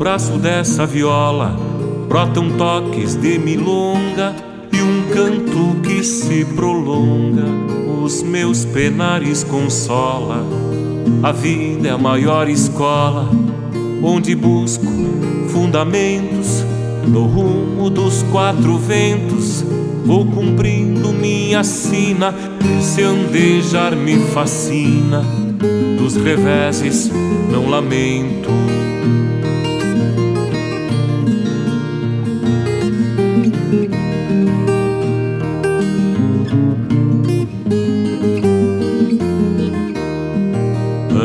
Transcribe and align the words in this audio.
pedaço 0.00 0.38
dessa 0.38 0.86
viola 0.86 1.54
brotam 2.08 2.52
toques 2.56 3.16
de 3.16 3.38
milonga 3.38 4.34
e 4.72 4.80
um 4.80 5.02
canto 5.12 5.78
que 5.82 6.02
se 6.02 6.42
prolonga. 6.56 7.44
Os 8.02 8.22
meus 8.22 8.64
penares 8.64 9.44
consola. 9.44 10.42
A 11.22 11.32
vida 11.32 11.88
é 11.88 11.90
a 11.90 11.98
maior 11.98 12.48
escola 12.48 13.28
onde 14.02 14.34
busco 14.34 14.86
fundamentos 15.50 16.64
no 17.06 17.26
rumo 17.26 17.90
dos 17.90 18.22
quatro 18.32 18.78
ventos. 18.78 19.62
Vou 20.06 20.24
cumprindo 20.24 21.12
minha 21.12 21.62
sina, 21.62 22.34
se 22.80 23.02
andejar 23.02 23.94
me 23.94 24.16
fascina. 24.32 25.22
Dos 25.98 26.16
reveses 26.16 27.10
não 27.52 27.68
lamento. 27.68 28.79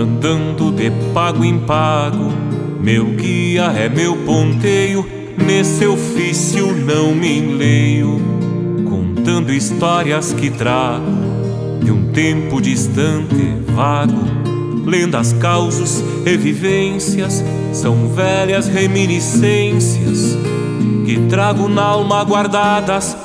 Andando 0.06 0.72
de 0.72 0.92
pago 1.16 1.44
em 1.44 1.58
pago, 1.58 2.32
meu 2.80 3.06
guia 3.06 3.74
é 3.76 3.90
meu 3.90 4.16
ponteio. 4.18 5.04
Nesse 5.36 5.84
ofício 5.88 6.76
não 6.76 7.16
me 7.16 7.40
enleio, 7.40 8.22
contando 8.88 9.52
histórias 9.52 10.32
que 10.32 10.52
trago 10.52 11.12
de 11.84 11.90
um 11.90 12.12
tempo 12.12 12.62
distante, 12.62 13.56
vago. 13.76 14.22
Lendas, 14.86 15.34
causos 15.34 16.04
e 16.24 16.38
vivências 16.38 17.44
são 17.74 18.08
velhas 18.10 18.68
reminiscências 18.68 20.38
que 21.04 21.18
trago 21.28 21.68
na 21.68 21.82
alma 21.82 22.24
guardadas, 22.24 23.18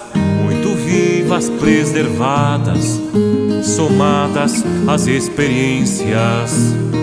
muito 0.43 0.75
vivas, 0.77 1.51
preservadas, 1.51 2.99
somadas 3.63 4.65
às 4.87 5.07
experiências. 5.07 7.00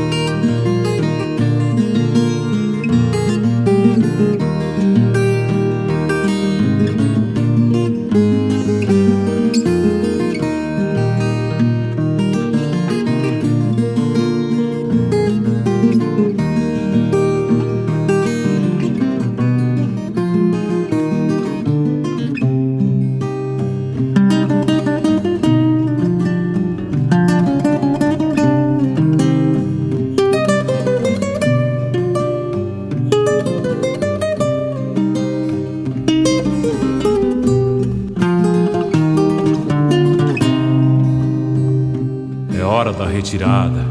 Retirada. 42.92 43.86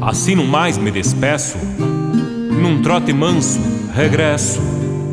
Assim 0.00 0.34
no 0.34 0.44
mais 0.44 0.76
me 0.76 0.90
despeço, 0.90 1.56
num 2.60 2.82
trote 2.82 3.12
manso 3.12 3.60
regresso 3.94 4.60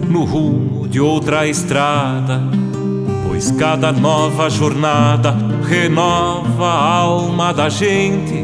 no 0.10 0.24
rumo 0.24 0.88
de 0.88 1.00
outra 1.00 1.48
estrada, 1.48 2.42
pois 3.28 3.52
cada 3.52 3.92
nova 3.92 4.50
jornada 4.50 5.36
renova 5.68 6.66
a 6.66 6.96
alma 6.96 7.54
da 7.54 7.70
gente. 7.70 8.44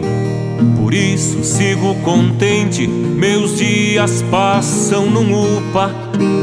Por 0.77 0.93
isso 0.93 1.43
sigo 1.43 1.95
contente, 1.95 2.87
meus 2.87 3.57
dias 3.57 4.23
passam 4.31 5.07
num 5.07 5.57
upa, 5.57 5.91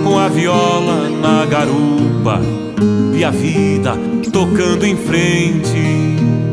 com 0.04 0.19
a 0.19 0.28
viola 0.28 1.09
na 1.09 1.47
garupa 1.47 2.41
e 3.16 3.25
a 3.25 3.31
vida 3.31 3.97
tocando 4.34 4.84
em 4.84 4.97
frente. 4.97 6.44